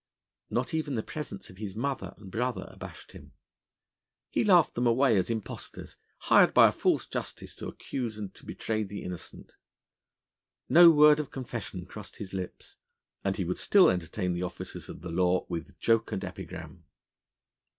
[0.49, 3.33] Not even the presence of his mother and brother abashed him.
[4.31, 8.43] He laughed them away as impostors, hired by a false justice to accuse and to
[8.43, 9.51] betray the innocent.
[10.67, 12.77] No word of confession crossed his lips,
[13.23, 16.83] and he would still entertain the officers of the law with joke and epigram.